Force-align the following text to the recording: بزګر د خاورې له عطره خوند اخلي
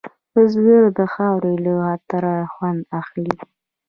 بزګر 0.33 0.83
د 0.97 0.99
خاورې 1.13 1.53
له 1.65 1.73
عطره 1.91 2.35
خوند 2.53 2.81
اخلي 2.99 3.35